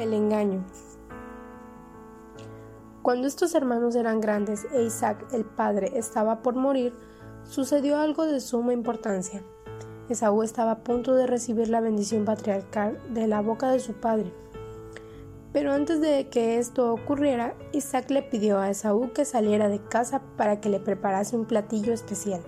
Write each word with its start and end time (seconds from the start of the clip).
El 0.00 0.14
engaño. 0.14 0.64
Cuando 3.02 3.26
estos 3.26 3.54
hermanos 3.54 3.94
eran 3.96 4.22
grandes 4.22 4.66
e 4.72 4.82
Isaac, 4.82 5.26
el 5.34 5.44
padre, 5.44 5.92
estaba 5.98 6.40
por 6.40 6.54
morir, 6.54 6.94
sucedió 7.44 7.98
algo 7.98 8.24
de 8.24 8.40
suma 8.40 8.72
importancia. 8.72 9.42
Esaú 10.08 10.42
estaba 10.42 10.70
a 10.70 10.78
punto 10.78 11.14
de 11.14 11.26
recibir 11.26 11.68
la 11.68 11.82
bendición 11.82 12.24
patriarcal 12.24 12.98
de 13.12 13.26
la 13.26 13.42
boca 13.42 13.70
de 13.70 13.78
su 13.78 13.92
padre. 13.92 14.32
Pero 15.52 15.70
antes 15.70 16.00
de 16.00 16.30
que 16.30 16.56
esto 16.56 16.94
ocurriera, 16.94 17.54
Isaac 17.72 18.08
le 18.08 18.22
pidió 18.22 18.58
a 18.58 18.70
Esaú 18.70 19.12
que 19.12 19.26
saliera 19.26 19.68
de 19.68 19.84
casa 19.84 20.22
para 20.38 20.62
que 20.62 20.70
le 20.70 20.80
preparase 20.80 21.36
un 21.36 21.44
platillo 21.44 21.92
especial. 21.92 22.40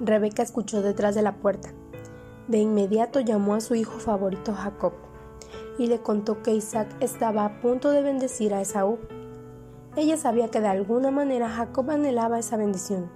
Rebeca 0.00 0.42
escuchó 0.42 0.82
detrás 0.82 1.14
de 1.14 1.22
la 1.22 1.36
puerta. 1.36 1.68
De 2.48 2.58
inmediato 2.58 3.20
llamó 3.20 3.54
a 3.54 3.60
su 3.60 3.76
hijo 3.76 4.00
favorito 4.00 4.52
Jacob 4.52 5.07
y 5.78 5.86
le 5.86 6.00
contó 6.00 6.42
que 6.42 6.52
Isaac 6.52 6.88
estaba 7.00 7.44
a 7.44 7.60
punto 7.60 7.90
de 7.90 8.02
bendecir 8.02 8.52
a 8.52 8.60
Esaú. 8.60 8.98
Ella 9.96 10.16
sabía 10.16 10.48
que 10.48 10.60
de 10.60 10.66
alguna 10.66 11.10
manera 11.10 11.48
Jacob 11.48 11.90
anhelaba 11.90 12.38
esa 12.38 12.56
bendición. 12.56 13.08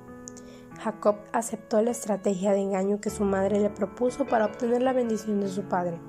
Jacob 0.80 1.16
aceptó 1.32 1.82
la 1.82 1.90
estrategia 1.90 2.52
de 2.52 2.60
engaño 2.60 3.00
que 3.00 3.10
su 3.10 3.24
madre 3.24 3.60
le 3.60 3.70
propuso 3.70 4.24
para 4.24 4.46
obtener 4.46 4.82
la 4.82 4.92
bendición 4.92 5.40
de 5.40 5.48
su 5.48 5.62
padre. 5.62 6.00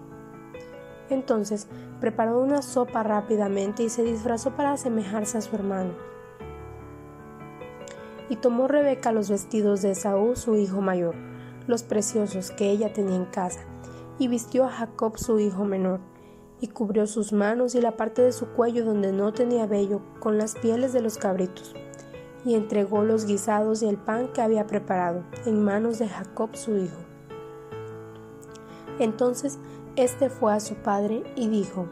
Entonces 1.10 1.68
preparó 2.00 2.40
una 2.40 2.62
sopa 2.62 3.04
rápidamente 3.04 3.84
y 3.84 3.90
se 3.90 4.04
disfrazó 4.04 4.56
para 4.56 4.72
asemejarse 4.72 5.38
a 5.38 5.42
su 5.42 5.56
hermano. 5.56 5.94
Y 8.30 8.38
tomó 8.38 8.68
Rebeca 8.68 9.12
los 9.12 9.30
vestidos 9.30 9.82
de 9.82 9.92
Esaú, 9.92 10.36
su 10.36 10.56
hijo 10.56 10.82
mayor, 10.82 11.16
los 11.68 11.84
preciosos 11.84 12.52
que 12.52 12.70
ella 12.70 12.94
tenía 12.94 13.16
en 13.16 13.26
casa, 13.26 13.62
y 14.18 14.28
vistió 14.28 14.64
a 14.64 14.70
Jacob, 14.70 15.18
su 15.18 15.40
hijo 15.40 15.66
menor 15.66 16.00
y 16.64 16.70
cubrió 16.70 17.08
sus 17.08 17.34
manos 17.34 17.76
y 17.76 17.82
la 17.82 17.98
parte 17.98 18.22
de 18.22 18.32
su 18.32 18.48
cuello 18.48 18.86
donde 18.86 19.12
no 19.12 19.34
tenía 19.34 19.66
vello 19.66 20.00
con 20.22 20.38
las 20.38 20.56
pieles 20.56 20.94
de 20.94 21.02
los 21.02 21.18
cabritos, 21.18 21.76
y 22.46 22.54
entregó 22.56 23.04
los 23.04 23.26
guisados 23.26 23.84
y 23.84 23.90
el 23.90 23.98
pan 23.98 24.30
que 24.30 24.42
había 24.42 24.66
preparado 24.66 25.26
en 25.46 25.62
manos 25.62 26.00
de 26.00 26.08
Jacob 26.08 26.56
su 26.56 26.78
hijo. 26.78 26.96
Entonces 28.98 29.60
éste 29.98 30.30
fue 30.30 30.54
a 30.54 30.62
su 30.62 30.76
padre 30.76 31.24
y 31.36 31.50
dijo, 31.50 31.86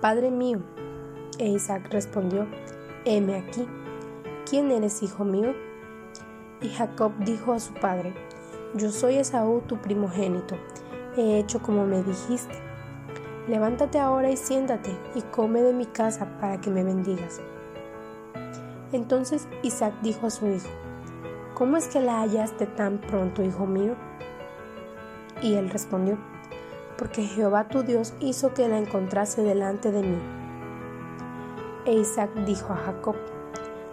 Padre 0.00 0.30
mío. 0.30 0.60
E 1.40 1.48
Isaac 1.48 1.88
respondió, 1.90 2.46
Heme 3.04 3.34
aquí, 3.34 3.66
¿quién 4.48 4.70
eres, 4.70 5.02
hijo 5.02 5.24
mío? 5.24 5.54
Y 6.60 6.68
Jacob 6.68 7.10
dijo 7.24 7.52
a 7.52 7.58
su 7.58 7.74
padre, 7.74 8.14
Yo 8.76 8.92
soy 8.92 9.16
Esaú, 9.16 9.62
tu 9.62 9.78
primogénito, 9.78 10.54
he 11.16 11.40
hecho 11.40 11.60
como 11.60 11.84
me 11.84 12.00
dijiste 12.04 12.71
Levántate 13.48 13.98
ahora 13.98 14.30
y 14.30 14.36
siéntate 14.36 14.96
y 15.16 15.22
come 15.22 15.62
de 15.62 15.72
mi 15.72 15.86
casa 15.86 16.28
para 16.40 16.60
que 16.60 16.70
me 16.70 16.84
bendigas. 16.84 17.40
Entonces 18.92 19.48
Isaac 19.62 19.94
dijo 20.00 20.28
a 20.28 20.30
su 20.30 20.46
hijo, 20.46 20.68
¿Cómo 21.54 21.76
es 21.76 21.88
que 21.88 22.00
la 22.00 22.20
hallaste 22.20 22.66
tan 22.66 22.98
pronto, 22.98 23.42
hijo 23.42 23.66
mío? 23.66 23.94
Y 25.42 25.54
él 25.54 25.70
respondió, 25.70 26.18
porque 26.96 27.24
Jehová 27.24 27.66
tu 27.68 27.82
Dios 27.82 28.14
hizo 28.20 28.54
que 28.54 28.68
la 28.68 28.78
encontrase 28.78 29.42
delante 29.42 29.90
de 29.90 30.02
mí. 30.02 30.18
E 31.84 31.94
Isaac 31.94 32.32
dijo 32.46 32.72
a 32.72 32.76
Jacob, 32.76 33.16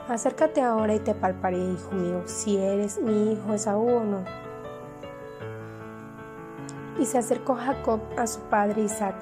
Acércate 0.07 0.61
ahora 0.61 0.93
y 0.93 0.99
te 0.99 1.15
palparé, 1.15 1.57
hijo 1.57 1.91
mío, 1.91 2.21
si 2.25 2.57
eres 2.57 3.01
mi 3.01 3.33
hijo 3.33 3.53
Esaú 3.53 3.89
o 3.89 4.03
no. 4.03 4.23
Y 6.99 7.05
se 7.05 7.17
acercó 7.17 7.55
Jacob 7.55 7.99
a 8.17 8.27
su 8.27 8.41
padre 8.41 8.83
Isaac 8.83 9.15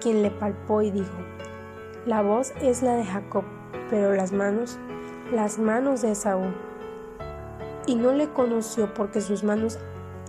quien 0.00 0.22
le 0.22 0.30
palpó 0.30 0.82
y 0.82 0.90
dijo, 0.90 1.16
La 2.06 2.22
voz 2.22 2.52
es 2.60 2.82
la 2.82 2.94
de 2.94 3.04
Jacob, 3.04 3.44
pero 3.90 4.14
las 4.14 4.32
manos, 4.32 4.78
las 5.32 5.58
manos 5.58 6.02
de 6.02 6.12
Esaú. 6.12 6.52
Y 7.86 7.94
no 7.94 8.12
le 8.12 8.28
conoció 8.28 8.92
porque 8.94 9.20
sus 9.20 9.44
manos 9.44 9.78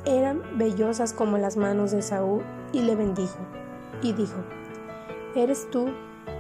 eran 0.06 0.42
vellosas 0.58 1.14
como 1.14 1.38
las 1.38 1.58
manos 1.58 1.92
de 1.92 2.00
Esaú, 2.00 2.42
y 2.74 2.82
le 2.82 2.96
bendijo, 2.96 3.40
y 4.02 4.14
dijo, 4.14 4.38
¿Eres 5.36 5.70
tú 5.70 5.88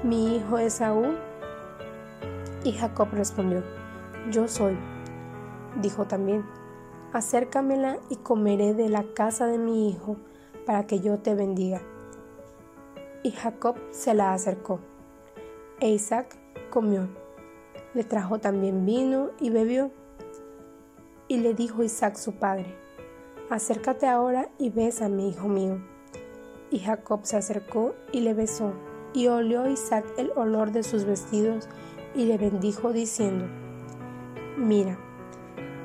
mi 0.03 0.35
hijo 0.35 0.57
Esaú? 0.57 1.15
Y 2.63 2.73
Jacob 2.73 3.07
respondió, 3.11 3.63
Yo 4.31 4.47
soy. 4.47 4.77
Dijo 5.81 6.05
también, 6.05 6.45
Acércamela 7.13 7.97
y 8.09 8.17
comeré 8.17 8.73
de 8.73 8.89
la 8.89 9.03
casa 9.13 9.47
de 9.47 9.57
mi 9.57 9.89
hijo, 9.89 10.17
para 10.65 10.85
que 10.85 10.99
yo 10.99 11.19
te 11.19 11.33
bendiga 11.33 11.81
y 13.23 13.31
Jacob 13.31 13.75
se 13.91 14.13
la 14.13 14.33
acercó. 14.33 14.79
E 15.79 15.89
Isaac 15.89 16.35
comió. 16.69 17.07
Le 17.93 18.03
trajo 18.03 18.39
también 18.39 18.85
vino 18.85 19.31
y 19.39 19.49
bebió. 19.49 19.91
Y 21.27 21.37
le 21.37 21.53
dijo 21.53 21.83
Isaac 21.83 22.15
su 22.15 22.33
padre, 22.33 22.75
acércate 23.49 24.07
ahora 24.07 24.49
y 24.57 24.69
besa 24.69 25.09
mi 25.09 25.29
hijo 25.29 25.47
mío. 25.47 25.79
Y 26.71 26.79
Jacob 26.79 27.21
se 27.23 27.37
acercó 27.37 27.95
y 28.11 28.21
le 28.21 28.33
besó, 28.33 28.73
y 29.13 29.27
olió 29.27 29.67
Isaac 29.67 30.05
el 30.17 30.31
olor 30.35 30.71
de 30.71 30.83
sus 30.83 31.05
vestidos, 31.05 31.67
y 32.15 32.25
le 32.25 32.37
bendijo 32.37 32.93
diciendo, 32.93 33.45
Mira, 34.57 34.97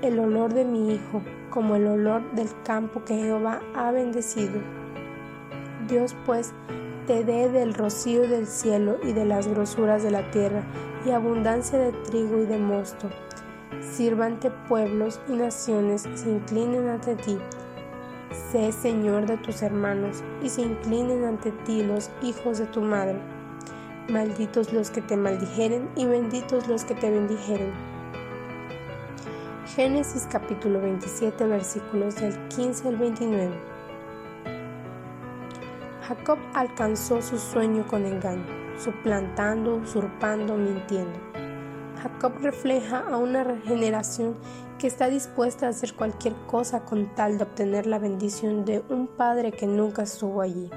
el 0.01 0.19
olor 0.19 0.55
de 0.55 0.65
mi 0.65 0.95
hijo, 0.95 1.23
como 1.51 1.77
el 1.77 1.87
olor 1.87 2.33
del 2.33 2.49
campo 2.65 3.05
que 3.05 3.17
Jehová 3.17 3.61
ha 3.75 3.91
bendecido. 3.93 4.61
Dios 5.89 6.17
pues 6.25 6.53
te 7.07 7.25
dé 7.25 7.49
del 7.49 7.75
rocío 7.75 8.29
del 8.29 8.47
cielo 8.47 8.99
y 9.03 9.13
de 9.13 9.25
las 9.25 9.49
grosuras 9.49 10.03
de 10.03 10.11
la 10.11 10.31
tierra, 10.31 10.63
y 11.05 11.11
abundancia 11.11 11.79
de 11.79 11.93
trigo 11.93 12.39
y 12.43 12.47
de 12.47 12.59
mosto. 12.59 13.11
Sírvante 13.81 14.51
pueblos 14.69 15.21
y 15.29 15.33
naciones, 15.33 16.03
se 16.15 16.31
inclinen 16.31 16.89
ante 16.89 17.17
ti. 17.17 17.39
Sé 18.51 18.71
Señor 18.71 19.27
de 19.27 19.37
tus 19.39 19.63
hermanos, 19.63 20.23
y 20.43 20.49
se 20.49 20.63
inclinen 20.63 21.25
ante 21.25 21.51
ti 21.51 21.83
los 21.83 22.11
hijos 22.23 22.59
de 22.59 22.67
tu 22.67 22.81
madre. 22.81 23.19
Malditos 24.09 24.73
los 24.73 24.91
que 24.91 25.03
te 25.03 25.17
maldijeren, 25.17 25.89
y 25.97 26.07
benditos 26.07 26.69
los 26.69 26.85
que 26.85 26.95
te 26.95 27.11
bendijeren. 27.11 27.73
Génesis 29.75 30.29
capítulo 30.31 30.81
27 30.81 31.47
versículos 31.47 32.17
del 32.17 32.39
15 32.49 32.89
al 32.89 32.97
29. 32.97 33.82
Jacob 36.09 36.39
alcanzó 36.55 37.23
su 37.23 37.39
sueño 37.39 37.87
con 37.87 38.05
engaño, 38.05 38.45
suplantando, 38.77 39.77
usurpando, 39.77 40.57
mintiendo. 40.57 41.19
Jacob 42.03 42.33
refleja 42.41 43.05
a 43.09 43.17
una 43.17 43.45
generación 43.65 44.37
que 44.81 44.89
está 44.89 45.09
dispuesta 45.09 45.67
a 45.67 45.71
hacer 45.71 45.95
cualquier 45.95 46.35
cosa 46.49 46.85
con 46.85 47.15
tal 47.15 47.39
de 47.39 47.45
obtener 47.45 47.87
la 47.87 48.01
bendición 48.01 48.65
de 48.65 48.83
un 48.89 49.07
padre 49.07 49.53
que 49.53 49.69
nunca 49.69 50.03
estuvo 50.03 50.41
allí. 50.41 50.69